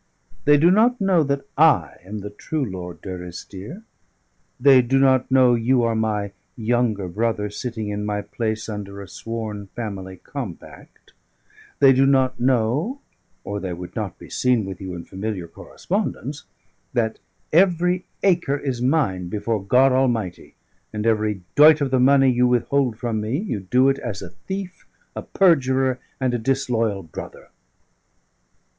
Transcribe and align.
They 0.45 0.57
do 0.57 0.71
not 0.71 0.99
know 0.99 1.21
that 1.25 1.45
I 1.55 1.97
am 2.03 2.21
the 2.21 2.31
true 2.31 2.65
Lord 2.65 3.03
Durrisdeer; 3.03 3.83
they 4.59 4.81
do 4.81 4.97
not 4.97 5.29
know 5.29 5.53
you 5.53 5.83
are 5.83 5.93
my 5.93 6.31
younger 6.57 7.07
brother, 7.07 7.51
sitting 7.51 7.89
in 7.89 8.03
my 8.03 8.23
place 8.23 8.67
under 8.67 8.99
a 8.99 9.07
sworn 9.07 9.67
family 9.75 10.17
compact; 10.17 11.13
they 11.77 11.93
do 11.93 12.07
not 12.07 12.39
know 12.39 12.99
(or 13.43 13.59
they 13.59 13.73
would 13.73 13.95
not 13.95 14.17
be 14.17 14.27
seen 14.27 14.65
with 14.65 14.81
you 14.81 14.95
in 14.95 15.05
familiar 15.05 15.47
correspondence) 15.47 16.45
that 16.93 17.19
every 17.53 18.05
acre 18.23 18.57
is 18.57 18.81
mine 18.81 19.29
before 19.29 19.63
God 19.63 19.91
Almighty 19.91 20.55
and 20.91 21.05
every 21.05 21.43
doit 21.53 21.79
of 21.79 21.91
the 21.91 21.99
money 21.99 22.31
you 22.31 22.47
withhold 22.47 22.97
from 22.97 23.21
me, 23.21 23.37
you 23.37 23.59
do 23.59 23.87
it 23.87 23.99
as 23.99 24.23
a 24.23 24.31
thief, 24.31 24.87
a 25.15 25.21
perjurer, 25.21 25.99
and 26.19 26.33
a 26.33 26.39
disloyal 26.39 27.03
brother!" 27.03 27.49